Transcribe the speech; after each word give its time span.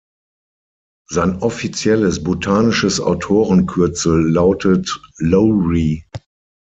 Sein 1.11 1.43
offizielles 1.43 2.23
botanisches 2.23 2.99
Autorenkürzel 2.99 4.31
lautet 4.31 4.99
„Lowrie“. 5.19 6.03